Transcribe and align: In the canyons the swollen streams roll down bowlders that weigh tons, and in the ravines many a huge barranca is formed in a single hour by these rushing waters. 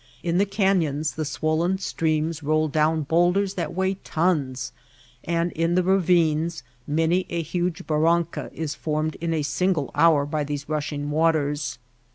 In 0.23 0.39
the 0.39 0.47
canyons 0.47 1.11
the 1.13 1.25
swollen 1.25 1.77
streams 1.77 2.41
roll 2.41 2.67
down 2.67 3.03
bowlders 3.03 3.53
that 3.53 3.75
weigh 3.75 3.93
tons, 4.03 4.71
and 5.25 5.51
in 5.51 5.75
the 5.75 5.83
ravines 5.83 6.63
many 6.87 7.27
a 7.29 7.43
huge 7.43 7.85
barranca 7.85 8.49
is 8.51 8.73
formed 8.73 9.13
in 9.21 9.31
a 9.31 9.43
single 9.43 9.91
hour 9.93 10.25
by 10.25 10.43
these 10.43 10.67
rushing 10.67 11.11
waters. 11.11 11.77